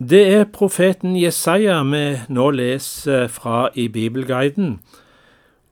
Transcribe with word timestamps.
Det 0.00 0.34
er 0.34 0.44
profeten 0.44 1.14
Jesaja 1.14 1.76
vi 1.86 2.16
nå 2.28 2.48
leser 2.50 3.28
fra 3.30 3.68
i 3.74 3.86
Bibelguiden, 3.88 4.80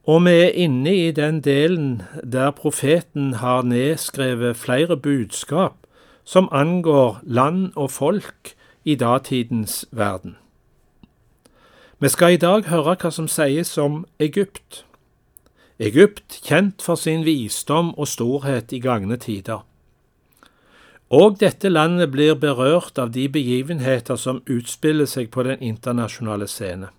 og 0.07 0.23
vi 0.23 0.31
er 0.31 0.55
inne 0.55 0.93
i 0.95 1.11
den 1.11 1.41
delen 1.43 2.01
der 2.23 2.51
profeten 2.51 3.33
har 3.33 3.61
nedskrevet 3.67 4.55
flere 4.55 4.97
budskap 4.97 5.73
som 6.23 6.47
angår 6.51 7.19
land 7.23 7.73
og 7.75 7.91
folk 7.91 8.55
i 8.85 8.95
datidens 8.95 9.85
verden. 9.91 10.37
Vi 11.99 12.07
skal 12.09 12.33
i 12.33 12.39
dag 12.39 12.63
høre 12.71 12.95
hva 12.95 13.11
som 13.11 13.27
sies 13.27 13.77
om 13.77 14.05
Egypt. 14.19 14.85
Egypt 15.79 16.39
kjent 16.47 16.81
for 16.81 16.95
sin 16.95 17.25
visdom 17.25 17.91
og 17.97 18.07
storhet 18.07 18.71
i 18.71 18.79
gagne 18.79 19.17
tider. 19.17 19.67
Og 21.13 21.35
dette 21.37 21.69
landet 21.69 22.09
blir 22.09 22.33
berørt 22.41 22.97
av 22.97 23.11
de 23.13 23.27
begivenheter 23.29 24.17
som 24.17 24.39
utspiller 24.49 25.05
seg 25.09 25.29
på 25.33 25.43
den 25.45 25.59
internasjonale 25.61 26.47
scene. 26.49 26.89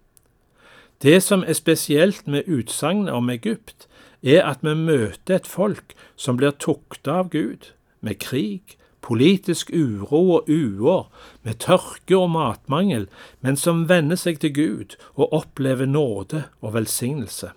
Det 1.02 1.18
som 1.24 1.42
er 1.42 1.56
spesielt 1.59 2.28
med 2.30 2.46
utsagnet 2.46 3.10
om 3.10 3.32
Egypt, 3.32 3.88
er 4.22 4.46
at 4.46 4.62
vi 4.62 4.77
møter 4.78 5.41
et 5.41 5.48
folk 5.50 5.96
som 6.16 6.38
blir 6.38 6.55
tukta 6.55 7.19
av 7.24 7.32
Gud, 7.32 7.72
med 8.00 8.20
krig, 8.22 8.77
politisk 9.02 9.72
uro 9.74 10.20
og 10.36 10.48
uår, 10.48 11.08
med 11.42 11.58
tørke 11.64 12.16
og 12.16 12.30
matmangel, 12.36 13.08
men 13.42 13.58
som 13.58 13.88
venner 13.91 14.20
seg 14.20 14.38
til 14.41 14.55
Gud 14.55 14.94
og 15.16 15.34
opplever 15.41 15.91
nåde 15.91 16.44
og 16.62 16.77
velsignelse. 16.78 17.50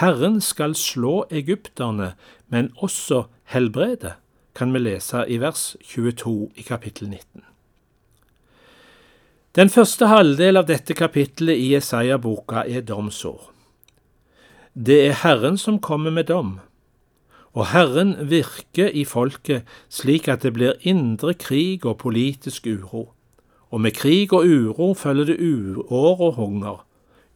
Herren 0.00 0.40
skal 0.40 0.74
slå 0.74 1.26
egypterne, 1.30 2.14
men 2.48 2.72
også 2.80 3.26
helbrede 3.52 4.16
kan 4.58 4.74
vi 4.74 4.80
lese 4.82 5.22
i 5.30 5.38
vers 5.38 5.76
22 5.86 6.50
i 6.58 6.64
kapittel 6.66 7.08
19. 7.08 7.44
Den 9.54 9.70
første 9.70 10.08
halvdel 10.10 10.58
av 10.58 10.66
dette 10.66 10.96
kapittelet 10.98 11.58
i 11.58 11.68
Jesaja-boka 11.76 12.64
er 12.66 12.82
domsord. 12.86 13.52
Det 14.74 14.98
er 15.06 15.20
Herren 15.22 15.58
som 15.58 15.78
kommer 15.82 16.10
med 16.14 16.26
dom, 16.30 16.58
og 17.54 17.70
Herren 17.70 18.16
virker 18.30 18.90
i 18.90 19.04
folket 19.06 19.66
slik 19.90 20.28
at 20.28 20.42
det 20.42 20.52
blir 20.58 20.76
indre 20.82 21.34
krig 21.34 21.86
og 21.86 22.00
politisk 22.02 22.66
uro. 22.66 23.08
Og 23.70 23.80
med 23.80 23.94
krig 23.94 24.32
og 24.32 24.46
uro 24.46 24.92
følger 24.94 25.32
det 25.32 25.38
uår 25.38 26.20
og 26.20 26.34
hunger. 26.34 26.84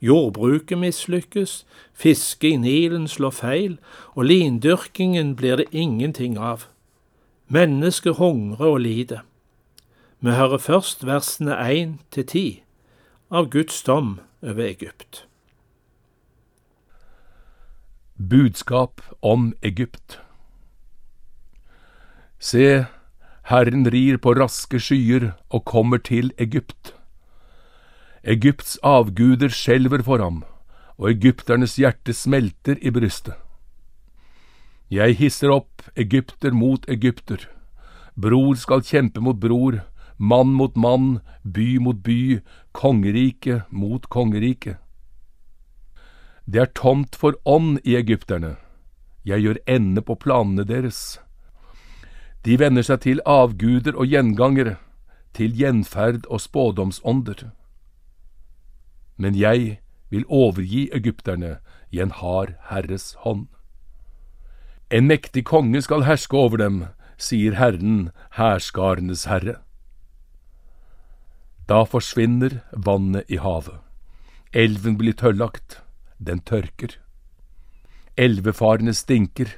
Jordbruket 0.02 0.78
mislykkes, 0.78 1.62
fiske 1.94 2.50
i 2.50 2.56
Nilen 2.58 3.06
slår 3.08 3.34
feil, 3.38 3.78
og 4.14 4.26
lindyrkingen 4.26 5.36
blir 5.38 5.62
det 5.62 5.70
ingenting 5.70 6.38
av. 6.38 6.66
Mennesket 7.52 8.16
hungrer 8.16 8.66
og 8.66 8.80
lider. 8.80 9.20
Vi 10.20 10.30
hører 10.30 10.58
først 10.58 11.02
versene 11.04 11.52
1 11.52 11.98
til 12.10 12.24
10 12.26 12.62
av 13.28 13.50
Guds 13.52 13.82
dom 13.84 14.14
over 14.40 14.64
Egypt. 14.64 15.26
Budskap 18.16 19.02
om 19.20 19.52
Egypt 19.62 20.16
Se, 22.40 22.86
Herren 23.52 23.84
rir 23.84 24.16
på 24.16 24.32
raske 24.32 24.80
skyer 24.80 25.34
og 25.52 25.66
kommer 25.68 26.00
til 26.00 26.32
Egypt. 26.40 26.94
Egypts 28.24 28.78
avguder 28.82 29.52
skjelver 29.52 30.00
for 30.02 30.24
ham, 30.24 30.44
og 30.96 31.12
egypternes 31.12 31.76
hjerte 31.76 32.16
smelter 32.16 32.80
i 32.80 32.90
brystet. 32.90 33.36
Jeg 34.92 35.14
hisser 35.16 35.48
opp 35.48 35.86
egypter 35.96 36.52
mot 36.52 36.84
egypter. 36.90 37.46
Bror 38.12 38.58
skal 38.60 38.82
kjempe 38.84 39.22
mot 39.24 39.38
bror, 39.40 39.78
mann 40.18 40.52
mot 40.52 40.74
mann, 40.76 41.22
by 41.42 41.78
mot 41.80 42.02
by, 42.04 42.42
kongerike 42.76 43.62
mot 43.70 44.04
kongerike. 44.12 44.76
Det 46.44 46.60
er 46.60 46.74
tomt 46.76 47.16
for 47.16 47.38
ånd 47.48 47.78
i 47.88 47.96
egypterne. 47.96 48.58
Jeg 49.24 49.40
gjør 49.46 49.62
ende 49.64 50.04
på 50.04 50.18
planene 50.20 50.66
deres. 50.68 51.16
De 52.44 52.58
vender 52.60 52.84
seg 52.84 53.00
til 53.06 53.24
avguder 53.24 53.96
og 53.96 54.12
gjengangere, 54.12 54.76
til 55.32 55.56
gjenferd 55.56 56.28
og 56.28 56.44
spådomsånder. 56.44 57.48
Men 59.16 59.40
jeg 59.40 59.80
vil 60.12 60.28
overgi 60.28 60.90
egypterne 60.92 61.56
i 61.88 62.04
en 62.04 62.12
hard 62.12 62.58
herres 62.68 63.14
hånd. 63.24 63.48
En 64.92 65.06
mektig 65.08 65.46
konge 65.48 65.80
skal 65.80 66.04
herske 66.04 66.36
over 66.36 66.60
dem, 66.60 66.82
sier 67.16 67.54
Herren, 67.56 68.10
hærskarenes 68.36 69.24
herre. 69.24 69.54
Da 71.64 71.86
forsvinner 71.88 72.58
vannet 72.76 73.24
i 73.32 73.38
havet. 73.40 73.78
Elven 74.52 74.98
blir 75.00 75.16
tørrlagt, 75.16 75.78
den 76.20 76.42
tørker. 76.44 76.98
Elvefarene 78.20 78.92
stinker, 78.92 79.54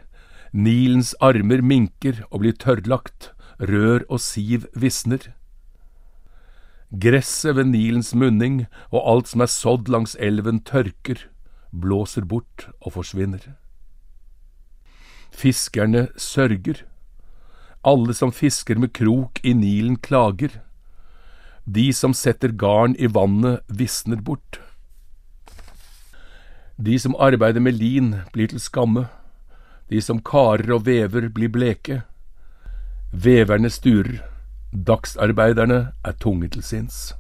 Nilens 0.55 1.17
armer 1.19 1.65
minker 1.67 2.23
og 2.31 2.44
blir 2.44 2.55
tørrlagt, 2.55 3.33
rør 3.59 4.06
og 4.06 4.23
siv 4.23 4.69
visner. 4.78 5.33
Gresset 6.94 7.56
ved 7.59 7.73
Nilens 7.73 8.15
munning 8.15 8.69
og 8.93 9.03
alt 9.03 9.34
som 9.34 9.43
er 9.43 9.50
sådd 9.50 9.91
langs 9.91 10.15
elven 10.23 10.62
tørker, 10.62 11.27
blåser 11.75 12.23
bort 12.23 12.69
og 12.78 12.94
forsvinner. 13.00 13.56
Fiskerne 15.34 16.09
sørger. 16.17 16.84
Alle 17.84 18.15
som 18.15 18.33
fisker 18.33 18.78
med 18.78 18.95
krok 18.95 19.41
i 19.43 19.53
Nilen 19.53 19.97
klager. 19.97 20.61
De 21.67 21.91
som 21.93 22.15
setter 22.15 22.55
garn 22.55 22.95
i 22.99 23.09
vannet, 23.11 23.61
visner 23.69 24.21
bort. 24.21 24.61
De 26.77 26.99
som 26.99 27.17
arbeider 27.19 27.61
med 27.61 27.78
lin, 27.81 28.15
blir 28.33 28.49
til 28.53 28.61
skamme. 28.61 29.09
De 29.91 30.00
som 30.00 30.23
karer 30.23 30.71
og 30.75 30.87
vever, 30.87 31.28
blir 31.28 31.53
bleke. 31.53 32.03
Veverne 33.12 33.71
sturer. 33.71 34.23
Dagsarbeiderne 34.73 35.93
er 36.05 36.17
tunge 36.21 36.49
til 36.49 36.62
sinns. 36.62 37.12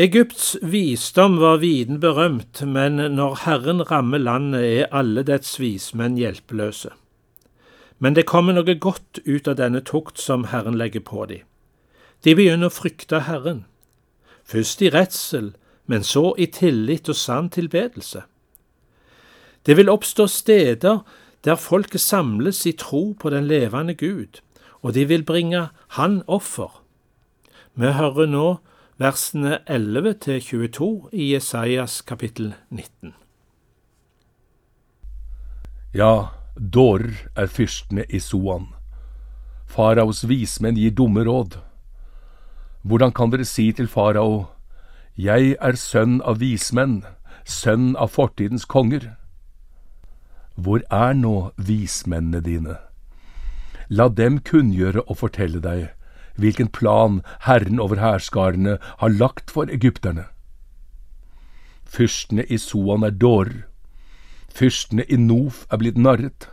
Egypts 0.00 0.56
visdom 0.62 1.40
var 1.40 1.56
viden 1.58 1.98
berømt, 2.00 2.60
men 2.62 3.00
når 3.16 3.40
Herren 3.42 3.82
rammer 3.90 4.18
landet, 4.22 4.62
er 4.62 4.92
alle 4.94 5.24
dets 5.26 5.56
vismenn 5.58 6.14
hjelpeløse. 6.14 6.92
Men 7.98 8.14
det 8.14 8.28
kommer 8.30 8.54
noe 8.54 8.76
godt 8.78 9.18
ut 9.26 9.50
av 9.50 9.56
denne 9.58 9.80
tukt 9.82 10.22
som 10.22 10.44
Herren 10.52 10.78
legger 10.78 11.02
på 11.02 11.24
dem. 11.26 11.42
De 12.22 12.36
begynner 12.38 12.70
å 12.70 12.76
frykte 12.76 13.24
Herren, 13.26 13.64
først 14.46 14.86
i 14.86 14.92
redsel, 14.94 15.50
men 15.90 16.06
så 16.06 16.30
i 16.38 16.46
tillit 16.46 17.10
og 17.10 17.18
sann 17.18 17.50
tilbedelse. 17.50 18.22
Det 19.66 19.74
vil 19.74 19.90
oppstå 19.90 20.28
steder 20.30 21.02
der 21.42 21.58
folket 21.58 22.06
samles 22.06 22.62
i 22.70 22.76
tro 22.78 23.16
på 23.18 23.34
den 23.34 23.50
levende 23.50 23.98
Gud, 23.98 24.44
og 24.78 24.94
de 24.94 25.08
vil 25.10 25.26
bringe 25.26 25.68
Han 25.98 26.22
offer. 26.30 26.84
Vi 27.74 27.90
hører 27.98 28.30
nå 28.30 28.58
versene 28.98 29.60
11 29.66 30.14
til 30.24 30.40
22 30.42 31.08
i 31.12 31.32
Jesajas 31.32 32.00
kapittel 32.02 32.54
19. 32.70 33.12
Ja, 35.94 36.34
dårer 36.58 37.28
er 37.36 37.46
fyrstene 37.46 38.02
i 38.10 38.18
Soan. 38.18 38.66
Faraos 39.70 40.24
vismenn 40.26 40.74
gir 40.74 40.90
dumme 40.90 41.22
råd. 41.22 41.60
Hvordan 42.82 43.14
kan 43.14 43.30
dere 43.30 43.44
si 43.44 43.72
til 43.72 43.88
farao, 43.88 44.46
Jeg 45.18 45.56
er 45.60 45.74
sønn 45.74 46.20
av 46.22 46.38
vismenn, 46.38 47.02
sønn 47.44 47.96
av 47.96 48.08
fortidens 48.08 48.64
konger? 48.64 49.16
Hvor 50.54 50.82
er 50.90 51.12
nå 51.12 51.52
vismennene 51.56 52.40
dine? 52.40 52.76
La 53.88 54.08
dem 54.08 54.38
kunngjøre 54.38 55.02
og 55.08 55.16
fortelle 55.18 55.58
deg 55.60 55.88
hvilken 56.38 56.68
plan 56.68 57.22
Herren 57.46 57.80
over 57.80 57.98
hærskarene 58.00 58.78
har 58.98 59.08
lagt 59.08 59.50
for 59.50 59.70
egypterne. 59.70 60.24
Fyrstene 61.84 62.44
i 62.46 62.58
Soan 62.58 63.02
er 63.02 63.10
dårer. 63.10 63.64
Fyrstene 64.54 65.04
i 65.08 65.16
Nof 65.16 65.66
er 65.70 65.80
blitt 65.82 65.98
narret. 65.98 66.48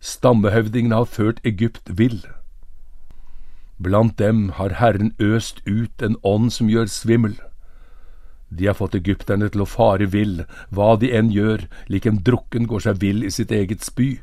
Stammehøvdingene 0.00 0.94
har 0.94 1.04
ført 1.04 1.40
Egypt 1.44 1.90
vill. 1.98 2.24
Blant 3.82 4.18
dem 4.18 4.48
har 4.56 4.78
Herren 4.80 5.14
øst 5.18 5.60
ut 5.66 6.02
en 6.02 6.16
ånd 6.22 6.50
som 6.50 6.68
gjør 6.68 6.86
svimmel. 6.86 7.36
De 8.48 8.66
har 8.66 8.78
fått 8.78 8.94
egypterne 8.94 9.48
til 9.50 9.64
å 9.64 9.68
fare 9.68 10.06
vill, 10.06 10.44
hva 10.70 10.94
de 10.96 11.10
enn 11.12 11.32
gjør, 11.34 11.66
lik 11.88 12.06
en 12.06 12.22
drukken 12.22 12.66
går 12.70 12.86
seg 12.86 13.00
vill 13.02 13.24
i 13.26 13.30
sitt 13.30 13.50
eget 13.52 13.84
spy. 13.84 14.20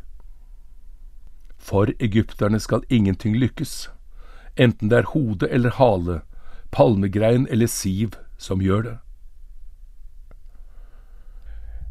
For 1.59 1.91
egypterne 2.00 2.59
skal 2.59 2.88
ingenting 2.89 3.36
lykkes 3.38 3.89
enten 4.57 4.89
det 4.89 4.97
er 4.97 5.11
hode 5.13 5.50
eller 5.50 5.73
hale, 5.77 6.21
palmegrein 6.71 7.47
eller 7.50 7.67
siv 7.67 8.17
som 8.38 8.61
gjør 8.61 8.83
det. 8.83 8.97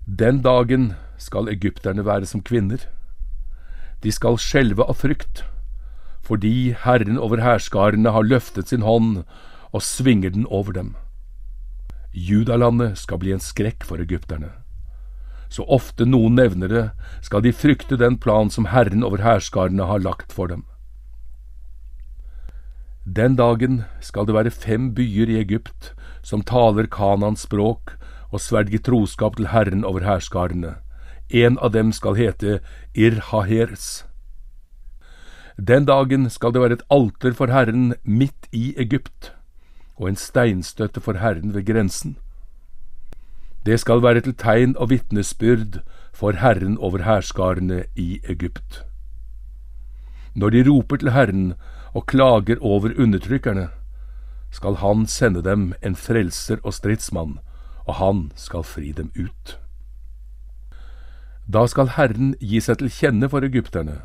Den 0.06 0.42
dagen 0.42 0.94
skal 1.18 1.48
egypterne 1.48 2.04
være 2.04 2.26
som 2.26 2.42
kvinner. 2.42 2.82
De 4.02 4.10
skal 4.12 4.38
skjelve 4.42 4.82
av 4.82 4.98
frykt, 4.98 5.44
fordi 6.22 6.74
Herren 6.84 7.18
over 7.18 7.42
hærskarene 7.42 8.10
har 8.10 8.26
løftet 8.26 8.68
sin 8.68 8.82
hånd 8.82 9.22
og 9.72 9.82
svinger 9.82 10.34
den 10.34 10.46
over 10.46 10.72
dem. 10.72 10.94
Judalandet 12.12 12.98
skal 12.98 13.22
bli 13.22 13.32
en 13.32 13.40
skrekk 13.40 13.86
for 13.86 14.02
egypterne. 14.02 14.50
Så 15.48 15.64
ofte 15.68 16.04
noen 16.08 16.36
nevner 16.36 16.68
det, 16.68 16.84
skal 17.22 17.42
de 17.44 17.52
frykte 17.52 17.96
den 18.00 18.18
plan 18.18 18.50
som 18.50 18.68
Herren 18.72 19.04
over 19.04 19.22
hærskarene 19.22 19.86
har 19.88 20.02
lagt 20.02 20.32
for 20.32 20.50
dem. 20.50 20.64
Den 23.04 23.34
dagen 23.34 23.84
skal 24.00 24.26
det 24.26 24.34
være 24.34 24.50
fem 24.54 24.92
byer 24.94 25.30
i 25.30 25.40
Egypt 25.40 25.90
som 26.22 26.42
taler 26.46 26.86
Kanans 26.86 27.42
språk 27.48 27.96
og 28.30 28.40
sverger 28.40 28.78
troskap 28.78 29.36
til 29.36 29.48
Herren 29.50 29.84
over 29.84 30.06
hærskarene. 30.06 30.76
En 31.28 31.58
av 31.58 31.72
dem 31.74 31.90
skal 31.92 32.14
hete 32.14 32.60
Irhahers. 32.94 34.04
Den 35.58 35.84
dagen 35.84 36.30
skal 36.30 36.54
det 36.54 36.62
være 36.62 36.78
et 36.78 36.86
alter 36.90 37.34
for 37.34 37.50
Herren 37.50 37.94
midt 38.04 38.46
i 38.52 38.72
Egypt, 38.78 39.32
og 39.98 40.08
en 40.08 40.16
steinstøtte 40.16 41.00
for 41.00 41.18
Herren 41.18 41.54
ved 41.54 41.66
grensen. 41.66 42.16
Det 43.66 43.80
skal 43.80 44.02
være 44.02 44.20
til 44.20 44.34
tegn 44.34 44.76
og 44.76 44.90
vitnesbyrd 44.90 45.82
for 46.14 46.38
Herren 46.38 46.78
over 46.78 47.02
hærskarene 47.02 47.84
i 47.96 48.20
Egypt. 48.28 48.84
Når 50.34 50.50
de 50.50 50.70
roper 50.70 50.96
til 50.96 51.10
Herren 51.10 51.54
og 51.94 52.06
klager 52.06 52.60
over 52.60 52.94
undertrykkerne, 52.98 53.68
skal 54.52 54.74
Han 54.82 55.06
sende 55.06 55.42
dem 55.42 55.72
en 55.82 55.96
frelser 55.96 56.60
og 56.62 56.74
stridsmann, 56.74 57.38
og 57.86 57.94
Han 57.94 58.32
skal 58.36 58.62
fri 58.62 58.92
dem 58.92 59.10
ut. 59.16 59.58
Da 61.52 61.66
skal 61.66 61.88
Herren 61.96 62.34
gi 62.40 62.60
seg 62.60 62.78
til 62.78 62.90
kjenne 62.92 63.28
for 63.28 63.44
egypterne. 63.44 63.98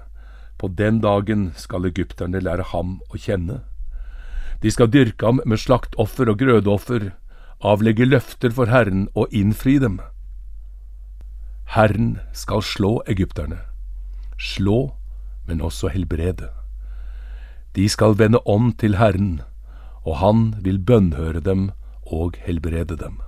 På 0.58 0.68
den 0.68 1.02
dagen 1.02 1.52
skal 1.56 1.86
egypterne 1.86 2.42
lære 2.42 2.66
ham 2.74 2.98
å 3.14 3.20
kjenne. 3.22 3.62
De 4.62 4.72
skal 4.74 4.90
dyrke 4.90 5.26
ham 5.26 5.42
med 5.46 5.62
slaktoffer 5.62 6.32
og 6.32 6.40
grødeoffer, 6.42 7.12
avlegge 7.62 8.08
løfter 8.08 8.54
for 8.54 8.72
Herren 8.74 9.08
og 9.14 9.34
innfri 9.34 9.78
dem. 9.80 10.00
Herren 11.76 12.18
skal 12.34 12.64
slå 12.66 13.02
egypterne. 13.08 13.60
Slå, 14.40 14.96
men 15.46 15.62
også 15.62 15.92
helbrede. 15.94 16.50
De 17.78 17.86
skal 17.90 18.18
vende 18.18 18.40
om 18.50 18.72
til 18.74 18.98
Herren, 18.98 19.42
og 20.06 20.18
Han 20.18 20.56
vil 20.62 20.80
bønnhøre 20.80 21.40
dem 21.40 21.72
og 22.06 22.34
helbrede 22.42 22.98
dem. 22.98 23.20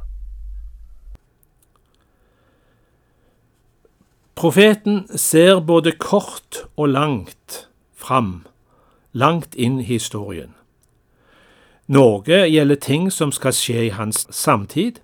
Profeten 4.36 5.18
ser 5.18 5.60
både 5.60 5.92
kort 5.92 6.58
og 6.78 6.90
langt 6.90 7.68
fram, 7.94 8.46
langt 9.12 9.56
inn 9.56 9.80
i 9.80 9.84
historien. 9.84 10.56
Noe 11.88 12.46
gjelder 12.48 12.80
ting 12.80 13.10
som 13.12 13.34
skal 13.36 13.54
skje 13.54 13.84
i 13.88 13.92
hans 13.94 14.24
samtid, 14.32 15.02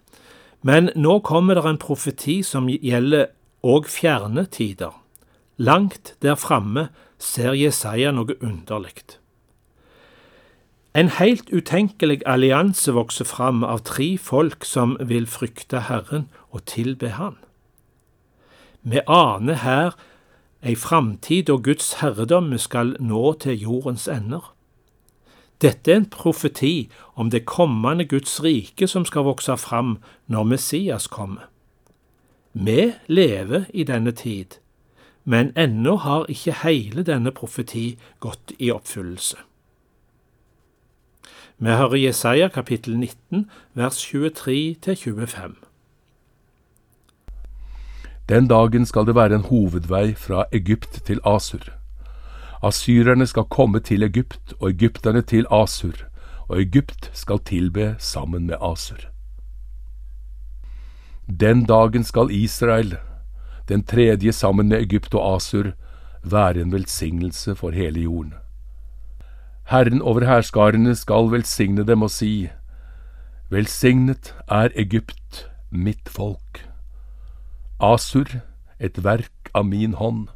men 0.61 0.89
nå 0.95 1.19
kommer 1.19 1.59
det 1.59 1.65
en 1.67 1.81
profeti 1.81 2.39
som 2.47 2.69
gjelder 2.71 3.27
òg 3.61 3.91
fjerne 3.91 4.45
tider. 4.45 4.95
Langt 5.57 6.15
der 6.21 6.39
framme 6.39 6.87
ser 7.19 7.53
Jesaja 7.53 8.15
noe 8.15 8.37
underlig. 8.41 9.19
En 10.95 11.09
helt 11.09 11.49
utenkelig 11.49 12.21
allianse 12.25 12.93
vokser 12.95 13.25
fram 13.27 13.63
av 13.67 13.81
tre 13.83 14.13
folk 14.17 14.63
som 14.63 14.93
vil 15.03 15.25
frykte 15.27 15.81
Herren 15.89 16.29
og 16.55 16.61
tilbe 16.71 17.09
Han. 17.17 17.33
Vi 18.81 19.01
aner 19.03 19.59
her 19.59 19.97
ei 20.63 20.75
framtid 20.79 21.49
da 21.49 21.57
Guds 21.59 21.97
herredømme 21.99 22.55
skal 22.57 22.93
nå 22.99 23.33
til 23.43 23.59
jordens 23.59 24.07
ender. 24.07 24.53
Dette 25.61 25.91
er 25.91 25.99
en 25.99 26.05
profeti 26.13 26.89
om 27.15 27.29
det 27.29 27.43
kommende 27.45 28.05
Guds 28.05 28.37
rike 28.43 28.87
som 28.87 29.03
skal 29.05 29.27
vokse 29.27 29.57
fram 29.57 29.97
når 30.27 30.43
Messias 30.43 31.07
kommer. 31.07 31.49
Vi 32.53 32.93
lever 33.07 33.65
i 33.73 33.83
denne 33.83 34.11
tid, 34.11 34.61
men 35.25 35.51
ennå 35.57 35.97
har 36.07 36.31
ikke 36.31 36.55
hele 36.63 37.03
denne 37.03 37.35
profeti 37.35 37.97
gått 38.23 38.55
i 38.59 38.71
oppfyllelse. 38.71 39.43
Vi 41.57 41.71
hører 41.71 41.95
Jesaja 41.95 42.47
kapittel 42.51 42.97
19 42.99 43.45
vers 43.73 43.97
23-25. 44.03 45.53
Den 48.29 48.49
dagen 48.51 48.85
skal 48.85 49.05
det 49.07 49.15
være 49.15 49.35
en 49.39 49.47
hovedvei 49.47 50.15
fra 50.19 50.43
Egypt 50.51 50.99
til 51.07 51.19
Asur. 51.23 51.63
Asyrerne 52.63 53.27
skal 53.27 53.47
komme 53.49 53.79
til 53.79 54.03
Egypt, 54.03 54.53
og 54.59 54.69
egypterne 54.69 55.21
til 55.21 55.47
Asur, 55.51 55.95
og 56.49 56.61
Egypt 56.61 57.11
skal 57.13 57.39
tilbe 57.39 57.95
sammen 57.99 58.47
med 58.47 58.55
Asur. 58.61 59.07
Den 61.39 61.65
dagen 61.65 62.03
skal 62.03 62.31
Israel, 62.31 62.97
den 63.69 63.83
tredje 63.83 64.31
sammen 64.31 64.69
med 64.69 64.81
Egypt 64.81 65.13
og 65.13 65.35
Asur, 65.35 65.71
være 66.23 66.61
en 66.61 66.71
velsignelse 66.71 67.55
for 67.55 67.71
hele 67.71 68.01
jorden. 68.01 68.33
Herren 69.65 70.01
over 70.01 70.25
hærskarene 70.25 70.95
skal 70.95 71.31
velsigne 71.31 71.87
dem 71.87 72.01
og 72.05 72.11
si, 72.11 72.49
Velsignet 73.49 74.35
er 74.47 74.69
Egypt, 74.75 75.49
mitt 75.71 76.09
folk. 76.09 76.65
Asur, 77.79 78.27
et 78.79 79.03
verk 79.03 79.49
av 79.53 79.65
min 79.65 79.93
hånd, 79.93 80.27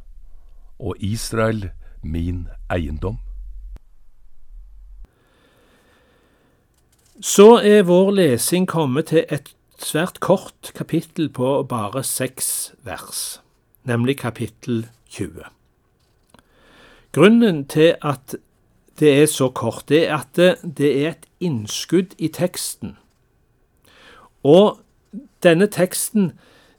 og 0.78 0.94
Israel, 0.98 1.70
min 2.02 2.48
eiendom. 2.70 3.18
Så 7.20 7.60
er 7.60 7.82
vår 7.86 8.10
lesing 8.16 8.68
kommet 8.68 9.10
til 9.10 9.26
et 9.28 9.50
svært 9.78 10.20
kort 10.20 10.70
kapittel 10.74 11.28
på 11.28 11.62
bare 11.68 12.02
seks 12.06 12.72
vers, 12.82 13.40
nemlig 13.84 14.18
kapittel 14.22 14.86
20. 15.10 15.44
Grunnen 17.12 17.66
til 17.66 17.96
at 18.02 18.38
det 19.00 19.22
er 19.22 19.26
så 19.26 19.48
kort, 19.48 19.88
det 19.88 20.06
at 20.06 20.36
det 20.76 20.90
er 21.04 21.10
et 21.10 21.26
innskudd 21.40 22.14
i 22.18 22.28
teksten. 22.28 22.96
Og 24.42 24.80
denne 25.42 25.66
teksten 25.66 26.32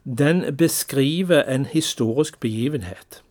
den 0.06 0.58
beskriver 0.58 1.44
en 1.44 1.66
historisk 1.66 2.40
begivenhet. 2.40 3.24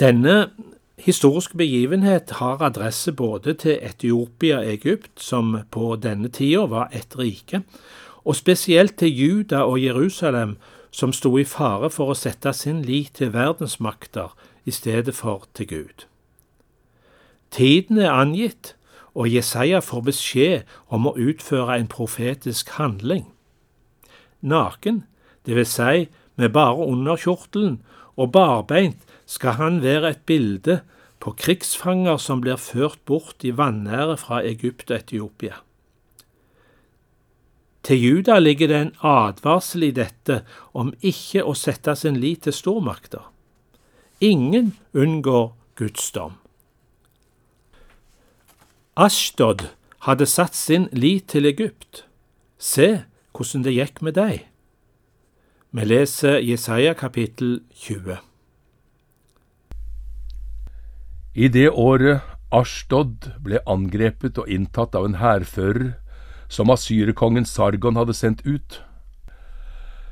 Denne 0.00 0.50
historiske 0.98 1.56
begivenhet 1.56 2.30
har 2.30 2.62
adresse 2.62 3.12
både 3.12 3.54
til 3.54 3.78
Etiopia 3.82 4.58
og 4.58 4.66
Egypt, 4.66 5.10
som 5.16 5.58
på 5.70 5.96
denne 6.02 6.28
tida 6.28 6.66
var 6.66 6.88
ett 6.92 7.18
rike, 7.18 7.62
og 8.24 8.36
spesielt 8.36 8.96
til 8.98 9.20
Juda 9.20 9.56
og 9.56 9.82
Jerusalem, 9.82 10.56
som 10.90 11.12
sto 11.12 11.38
i 11.38 11.44
fare 11.44 11.90
for 11.90 12.12
å 12.12 12.14
sette 12.14 12.52
sin 12.52 12.82
lit 12.82 13.14
til 13.14 13.32
verdensmakter 13.32 14.34
i 14.64 14.70
stedet 14.70 15.14
for 15.14 15.46
til 15.54 15.66
Gud. 15.66 16.11
Tiden 17.52 17.98
er 17.98 18.14
angitt, 18.16 18.74
og 19.14 19.28
Jesaja 19.28 19.82
får 19.84 20.06
beskjed 20.08 20.74
om 20.88 21.06
å 21.06 21.16
utføre 21.20 21.76
en 21.76 21.90
profetisk 21.90 22.72
handling 22.78 23.26
naken, 24.42 25.04
det 25.46 25.56
vil 25.56 25.66
si 25.66 26.06
med 26.36 26.52
bare 26.52 26.86
underkjortelen, 26.86 27.80
og 28.16 28.32
barbeint 28.32 29.02
skal 29.26 29.56
han 29.58 29.80
være 29.82 30.10
et 30.10 30.24
bilde 30.26 30.80
på 31.22 31.32
krigsfanger 31.38 32.18
som 32.18 32.42
blir 32.42 32.58
ført 32.60 33.00
bort 33.06 33.46
i 33.46 33.54
vanære 33.56 34.18
fra 34.20 34.42
Egypt 34.44 34.90
og 34.90 34.98
Etiopia. 34.98 35.62
Til 37.82 37.98
Juda 37.98 38.38
ligger 38.38 38.68
det 38.68 38.78
en 38.78 38.94
advarsel 39.02 39.88
i 39.88 39.94
dette 39.94 40.42
om 40.72 40.92
ikke 41.00 41.42
å 41.42 41.54
sette 41.58 41.96
sin 41.98 42.20
lit 42.22 42.44
til 42.46 42.54
stormakter. 42.54 43.24
Ingen 44.22 44.76
unngår 44.94 45.50
Guds 45.74 46.12
dom. 46.14 46.41
Ashdod 48.96 49.70
hadde 50.04 50.26
satt 50.26 50.54
sin 50.54 50.88
lit 50.92 51.30
til 51.32 51.46
Egypt. 51.48 52.04
Se, 52.58 53.04
hvordan 53.32 53.62
det 53.64 53.72
gikk 53.72 54.02
med 54.04 54.18
deg. 54.18 54.42
Vi 55.72 55.86
leser 55.86 56.36
Jesaja 56.44 56.92
kapittel 56.92 57.62
20. 57.72 58.18
I 61.32 61.48
det 61.48 61.70
året 61.72 62.20
Ashtod 62.52 63.30
ble 63.40 63.62
angrepet 63.64 64.36
og 64.36 64.52
inntatt 64.52 64.92
av 64.92 65.08
en 65.08 65.16
hærfører 65.22 65.94
som 66.52 66.68
asyrerkongen 66.68 67.48
Sargon 67.48 67.96
hadde 67.96 68.12
sendt 68.12 68.44
ut. 68.44 68.82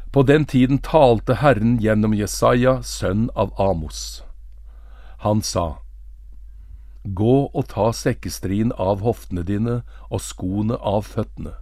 På 0.08 0.24
den 0.24 0.48
tiden 0.48 0.80
talte 0.80 1.36
Herren 1.44 1.76
gjennom 1.84 2.16
Jesaja, 2.16 2.80
sønn 2.80 3.28
av 3.36 3.52
Amos. 3.60 4.24
Han 5.20 5.44
sa, 5.44 5.84
Gå 7.04 7.36
og 7.48 7.68
ta 7.72 7.90
sekkestrien 7.96 8.74
av 8.76 9.00
hoftene 9.00 9.42
dine 9.46 9.80
og 10.10 10.20
skoene 10.20 10.76
av 10.76 11.06
føttene. 11.08 11.54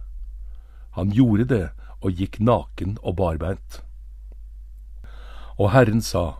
Han 0.97 1.13
gjorde 1.15 1.45
det 1.47 1.65
og 2.03 2.19
gikk 2.19 2.39
naken 2.43 2.97
og 3.03 3.15
barbeint. 3.19 3.79
Og 5.59 5.71
Herren 5.71 6.01
sa, 6.01 6.39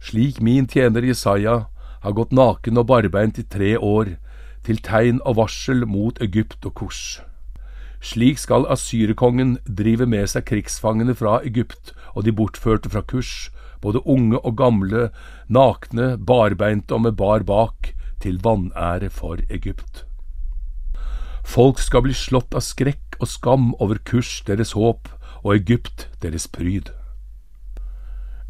Slik 0.00 0.40
min 0.40 0.68
tjener 0.68 1.02
Jesaja 1.02 1.66
har 2.02 2.12
gått 2.12 2.32
naken 2.36 2.78
og 2.78 2.86
barbeint 2.92 3.38
i 3.40 3.44
tre 3.48 3.76
år, 3.78 4.16
til 4.66 4.78
tegn 4.82 5.20
og 5.24 5.38
varsel 5.40 5.86
mot 5.86 6.20
Egypt 6.20 6.66
og 6.66 6.74
Kors. 6.74 7.20
Slik 8.02 8.38
skal 8.38 8.66
asyrkongen 8.68 9.56
drive 9.66 10.06
med 10.06 10.28
seg 10.28 10.44
krigsfangene 10.50 11.14
fra 11.16 11.38
Egypt 11.48 11.94
og 12.14 12.26
de 12.26 12.34
bortførte 12.34 12.90
fra 12.92 13.02
Kurs, 13.02 13.48
både 13.86 14.02
unge 14.04 14.40
og 14.42 14.58
gamle, 14.58 15.08
nakne, 15.48 16.16
barbeinte 16.18 16.94
og 16.96 17.06
med 17.06 17.16
bar 17.20 17.46
bak, 17.46 17.92
til 18.20 18.40
vanære 18.42 19.10
for 19.12 19.38
Egypt. 19.52 20.04
Folk 21.46 21.78
skal 21.78 22.02
bli 22.02 22.14
slått 22.16 22.56
av 22.56 22.64
skrekk 22.66 23.20
og 23.20 23.30
skam 23.30 23.70
over 23.78 24.00
Kurs 24.02 24.40
deres 24.48 24.74
håp 24.74 25.08
og 25.44 25.54
Egypt 25.54 26.08
deres 26.24 26.48
pryd. 26.50 26.90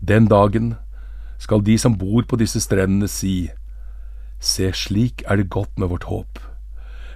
Den 0.00 0.30
dagen 0.32 0.76
skal 1.38 1.60
de 1.66 1.76
som 1.78 1.98
bor 1.98 2.24
på 2.24 2.38
disse 2.40 2.62
strendene 2.64 3.08
si, 3.10 3.50
Se, 4.40 4.68
slik 4.72 5.22
er 5.26 5.40
det 5.40 5.50
godt 5.50 5.78
med 5.80 5.88
vårt 5.88 6.04
håp. 6.04 6.38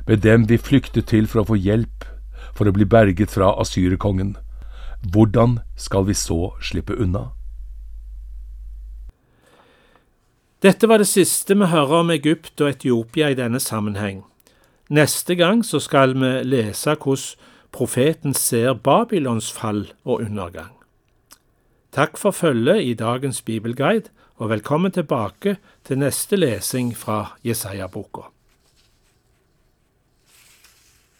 Med 0.06 0.22
dem 0.24 0.46
vi 0.48 0.56
flyktet 0.56 1.10
til 1.12 1.28
for 1.28 1.42
å 1.42 1.48
få 1.52 1.58
hjelp, 1.60 2.06
for 2.56 2.68
å 2.68 2.72
bli 2.72 2.84
berget 2.88 3.30
fra 3.30 3.52
asyrerkongen. 3.60 4.36
Hvordan 5.12 5.60
skal 5.76 6.08
vi 6.08 6.16
så 6.16 6.54
slippe 6.64 6.96
unna? 6.96 7.30
Dette 10.60 10.84
var 10.90 11.00
det 11.00 11.08
siste 11.08 11.54
vi 11.56 11.70
hører 11.72 12.02
om 12.02 12.10
Egypt 12.12 12.60
og 12.60 12.74
Etiopia 12.74 13.30
i 13.32 13.36
denne 13.38 13.56
sammenheng. 13.64 14.26
Neste 14.92 15.32
gang 15.38 15.62
så 15.64 15.78
skal 15.80 16.12
vi 16.12 16.32
lese 16.44 16.98
hvordan 17.00 17.46
profeten 17.72 18.34
ser 18.36 18.74
Babylons 18.74 19.48
fall 19.56 19.86
og 20.04 20.26
undergang. 20.26 20.74
Takk 21.96 22.20
for 22.20 22.36
følget 22.36 22.82
i 22.84 22.92
dagens 22.94 23.40
bibelguide, 23.42 24.12
og 24.36 24.50
velkommen 24.50 24.92
tilbake 24.92 25.56
til 25.84 25.98
neste 26.02 26.36
lesing 26.36 26.92
fra 26.96 27.38
Jesaja-boka. 27.44 28.28